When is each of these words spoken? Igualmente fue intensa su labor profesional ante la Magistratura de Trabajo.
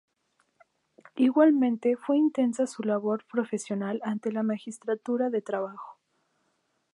Igualmente 1.17 1.95
fue 1.95 2.17
intensa 2.17 2.65
su 2.65 2.81
labor 2.81 3.23
profesional 3.31 4.01
ante 4.03 4.31
la 4.31 4.41
Magistratura 4.41 5.29
de 5.29 5.43
Trabajo. 5.43 5.99